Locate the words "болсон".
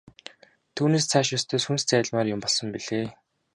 2.43-2.67